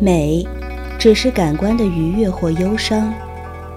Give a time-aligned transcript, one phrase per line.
[0.00, 0.46] 美，
[0.98, 3.12] 只是感官的愉悦或忧伤，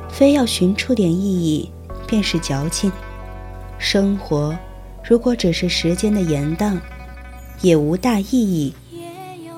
[0.10, 1.70] 非要寻出点意义，
[2.06, 2.92] 便是矫情。
[3.78, 4.58] 生活，
[5.04, 6.78] 如果只是时间的延宕，
[7.62, 8.74] 也无大意义。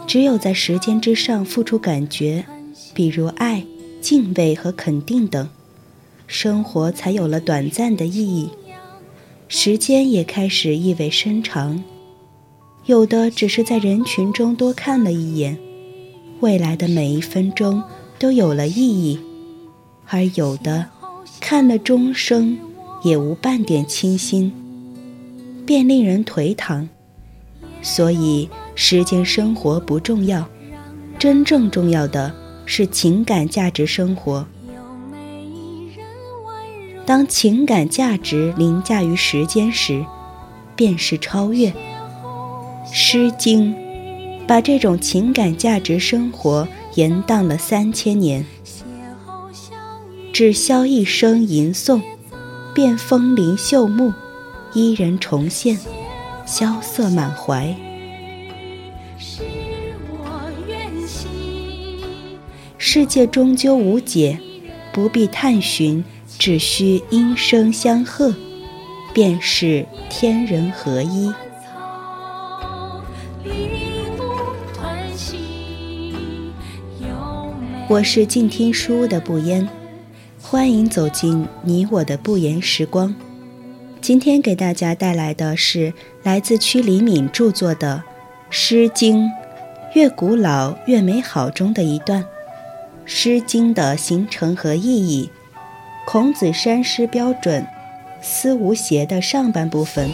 [0.06, 2.46] 只有在时间之上付出感觉，
[2.94, 3.64] 比如爱、
[4.00, 5.50] 敬畏和肯定等，
[6.28, 8.50] 生活才有了短暂的意义。
[9.48, 11.84] 时间也开始意味深长。
[12.86, 15.58] 有的只是在人群中多看了一眼，
[16.42, 17.82] 未来的每一分钟
[18.18, 18.74] 都有了意
[19.14, 19.20] 义；
[20.08, 20.88] 而有的
[21.40, 22.58] 看了终生，
[23.04, 24.52] 也无半点清新，
[25.66, 26.90] 便令人颓唐。
[27.84, 30.48] 所以，时间生活不重要，
[31.20, 32.34] 真正重要的
[32.66, 34.46] 是情感价值生活。
[37.06, 40.04] 当情感价值凌驾于时间时，
[40.76, 41.70] 便是超越。
[42.92, 43.74] 《诗经》
[44.52, 48.46] 把这种情感价值生活延宕了三千年，
[50.34, 52.02] 只消一声吟诵，
[52.76, 54.12] 便风铃秀木，
[54.74, 55.80] 伊人重现，
[56.46, 57.74] 萧瑟满怀。
[62.78, 64.38] 世界终究无解，
[64.92, 66.04] 不必探寻，
[66.38, 68.36] 只需音声相和，
[69.14, 71.32] 便是天人合一。
[77.88, 79.68] 我是静听书的不言，
[80.42, 83.14] 欢迎走进你我的不言时光。
[84.00, 88.04] 今天给大家带来的是来自屈黎敏著作的
[88.50, 89.26] 《诗经》，
[89.94, 92.24] 越古老越美好中的一段
[93.04, 95.30] 《诗经》的形成和意义。
[96.08, 97.66] 孔子山诗标准，
[98.22, 100.10] 思无邪的上半部分。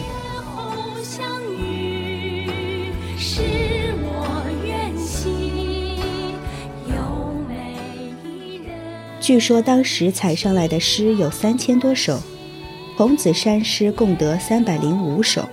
[9.28, 12.18] 据说当时采上来的诗有三千多首，
[12.96, 15.46] 孔子山诗共得三百零五首，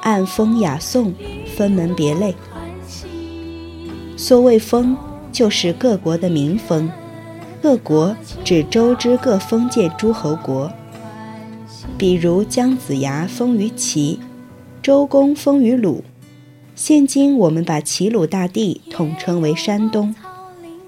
[0.00, 1.12] 按风雅颂
[1.54, 2.34] 分门别类。
[4.16, 4.96] 所谓风，
[5.30, 6.90] 就是各国的民风，
[7.60, 10.72] 各国指周之各封建诸侯国。
[11.98, 14.18] 比如姜子牙封于齐，
[14.82, 16.02] 周公封于鲁。
[16.74, 20.14] 现今我们把齐鲁大地统称为山东，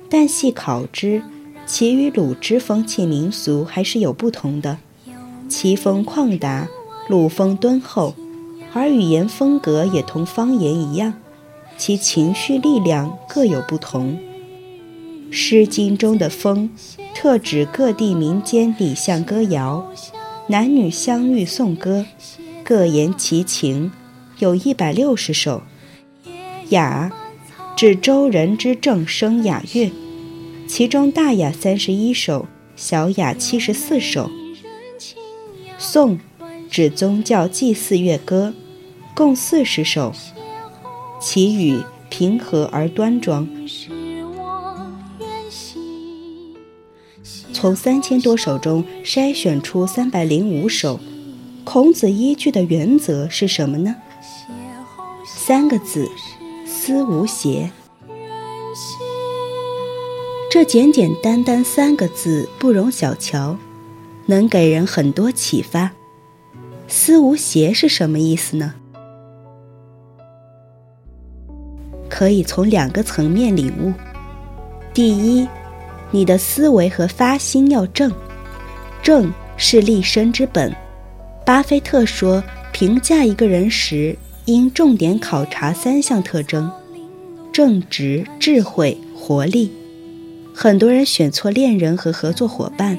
[0.09, 1.23] 但细考之。
[1.67, 4.79] 其与鲁之风气民俗还是有不同的，
[5.49, 6.69] 齐风旷达，
[7.09, 8.15] 鲁风敦厚，
[8.73, 11.15] 而语言风格也同方言一样，
[11.77, 14.17] 其情绪力量各有不同。
[15.33, 16.71] 《诗经》中的“风”，
[17.13, 19.93] 特指各地民间礼相歌谣，
[20.47, 22.07] 男女相遇颂歌，
[22.63, 23.91] 各言其情，
[24.39, 25.63] 有一百六十首。
[26.71, 27.11] “雅”，
[27.77, 29.91] 指周人之正声雅乐。
[30.67, 34.31] 其中大雅三十一首，小雅七十四首。
[35.79, 36.19] 颂
[36.69, 38.53] 指宗教祭祀乐歌，
[39.15, 40.13] 共四十首。
[41.21, 43.49] 其语平和而端庄。
[47.53, 51.01] 从三千多首中筛选出三百零五首，
[51.65, 53.97] 孔子依据的原则是什么呢？
[55.25, 56.07] 三个字：
[56.67, 57.71] 思无邪。
[60.57, 63.59] 这简简单单三个字不容小瞧，
[64.25, 65.93] 能给人很多启发。
[66.89, 68.73] 思无邪是什么意思呢？
[72.09, 73.93] 可以从两个层面领悟。
[74.95, 75.47] 第一，
[76.11, 78.11] 你的思维和发心要正，
[79.03, 80.75] 正是立身之本。
[81.45, 82.43] 巴菲特说，
[82.73, 86.73] 评价一个人时，应重点考察三项特征：
[87.53, 89.71] 正直、智慧、活力。
[90.59, 92.99] 很多人选错恋人和合作伙伴，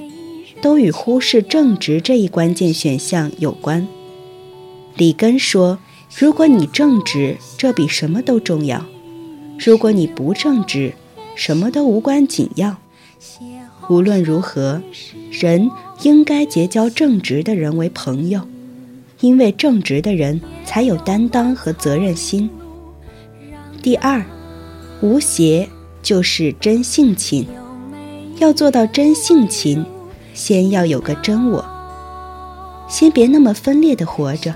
[0.62, 3.88] 都与忽视正直这一关键选项有关。
[4.96, 5.80] 里根说
[6.16, 8.82] ：“如果你正直，这比什么都重要；
[9.58, 10.94] 如果你不正直，
[11.34, 12.78] 什么都无关紧要。
[13.90, 14.80] 无论如何，
[15.32, 15.68] 人
[16.04, 18.42] 应该结交正直的人为朋友，
[19.20, 22.48] 因为正直的人才有担当和责任心。”
[23.82, 24.24] 第二，
[25.02, 25.68] 无邪。
[26.02, 27.48] 就是真性情，
[28.40, 29.86] 要做到真性情，
[30.34, 31.66] 先要有个真我。
[32.88, 34.54] 先别那么分裂的活着，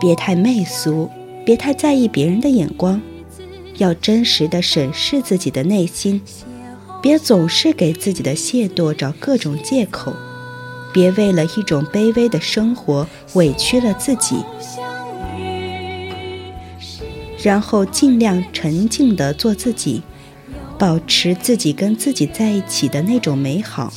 [0.00, 1.10] 别太媚俗，
[1.44, 3.00] 别太在意别人的眼光，
[3.76, 6.22] 要真实的审视自己的内心，
[7.02, 10.14] 别总是给自己的懈惰找各种借口，
[10.94, 14.36] 别为了一种卑微的生活委屈了自己，
[17.42, 20.02] 然后尽量沉静地做自己。
[20.78, 23.92] 保持自己跟自己在一起的那种美好。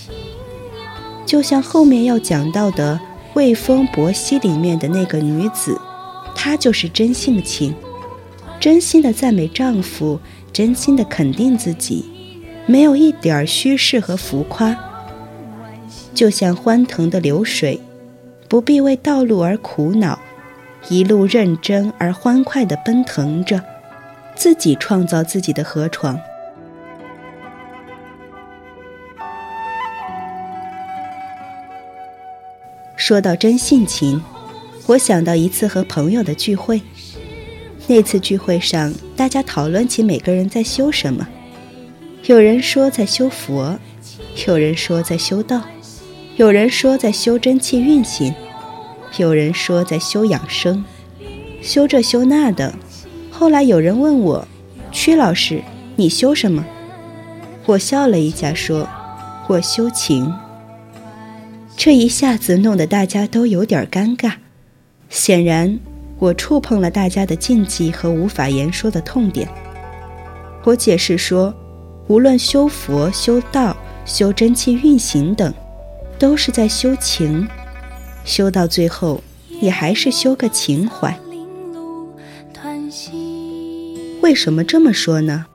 [1.26, 3.00] 就像后面要讲到的
[3.36, 5.80] 《魏风伯兮》里面的那个女子，
[6.36, 7.74] 她就是真性情，
[8.60, 10.20] 真心的赞美丈夫，
[10.52, 12.06] 真心的肯定自己，
[12.66, 14.76] 没有一点虚饰和浮夸。
[16.14, 17.80] 就像欢腾的流水，
[18.50, 20.20] 不必为道路而苦恼，
[20.90, 23.64] 一路认真而欢快的奔腾着，
[24.36, 26.20] 自己创造自己的河床。
[33.02, 34.22] 说到真性情，
[34.86, 36.80] 我想到一次和朋友的聚会。
[37.88, 41.28] 那次聚会上，大家讨论起每个人在修什么。
[42.26, 43.76] 有人说在修佛，
[44.46, 45.64] 有人说在修道，
[46.36, 48.32] 有人说在修真气运行，
[49.18, 50.86] 有人说在修养生，
[51.60, 52.72] 修这修那的。
[53.32, 54.48] 后来有人问我
[54.94, 55.64] ：“曲老师，
[55.96, 56.64] 你修什么？”
[57.66, 58.88] 我笑了一下，说
[59.50, 60.32] ：“我修情。”
[61.84, 64.34] 这一下子弄得大家都有点尴尬，
[65.10, 65.80] 显然
[66.20, 69.50] 我触碰了大家的禁忌和无法言说的痛点。
[70.64, 71.52] 我解释说，
[72.06, 73.76] 无论修佛、修道、
[74.06, 75.52] 修真气运行等，
[76.20, 77.48] 都是在修情，
[78.24, 79.20] 修到最后
[79.60, 81.20] 也还是修个情怀。
[84.22, 85.48] 为什么这么说呢？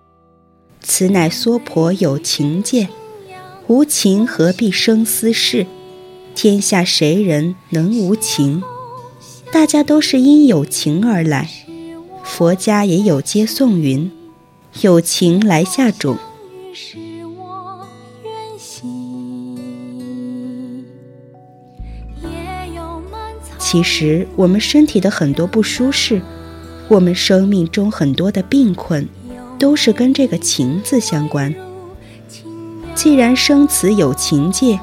[0.80, 2.88] 此乃娑婆有情界，
[3.68, 5.64] 无情何必生斯事？
[6.36, 8.62] 天下谁人能无情？
[9.50, 11.48] 大家都是因有情而来。
[12.22, 14.12] 佛家也有接颂云
[14.82, 16.18] ：“有情来下种。”
[23.58, 26.20] 其实，我们身体的很多不舒适，
[26.88, 29.08] 我们生命中很多的病困，
[29.58, 31.54] 都是跟这个“情”字相关。
[32.94, 34.78] 既然生此有情界，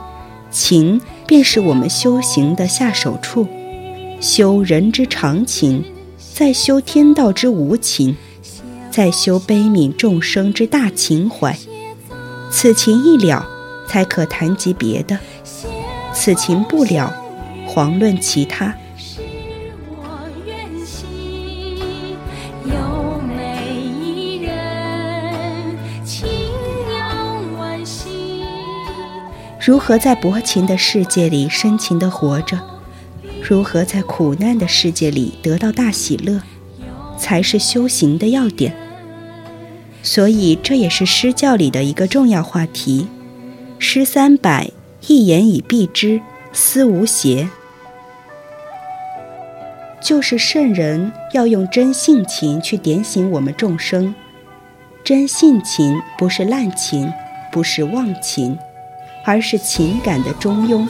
[0.50, 1.00] 情。
[1.26, 3.48] 便是我们修行的下手处，
[4.20, 5.84] 修人之常情，
[6.34, 8.16] 再修天道之无情，
[8.92, 11.58] 再修悲悯众生之大情怀。
[12.52, 13.46] 此情一了，
[13.88, 15.18] 才可谈及别的；
[16.14, 17.14] 此情不了，
[17.68, 18.76] 遑论其他。
[29.66, 32.60] 如何在薄情的世界里深情地活着？
[33.42, 36.42] 如何在苦难的世界里得到大喜乐，
[37.18, 38.76] 才是修行的要点。
[40.02, 43.08] 所以，这也是诗教里的一个重要话题。
[43.80, 44.70] 诗三百，
[45.08, 46.20] 一言以蔽之，
[46.52, 47.48] 思无邪。
[50.02, 54.14] 就是圣人要用真性情去点醒我们众生。
[55.06, 57.10] 真性情不是滥情，
[57.50, 58.58] 不是忘情。
[59.24, 60.88] 而是情感的中庸。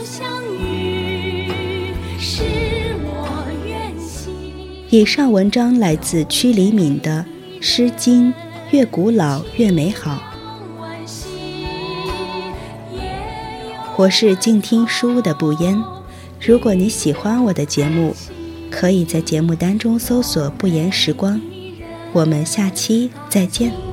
[4.90, 7.26] 以上文章来自屈黎敏的
[7.62, 8.32] 《诗经》，
[8.72, 10.22] 越古老越美好。
[13.96, 15.80] 我是静听书屋的不言。
[16.40, 18.16] 如果你喜欢我的节目，
[18.70, 21.40] 可以在节目单中搜索“不言时光”。
[22.12, 23.93] 我们下期再见。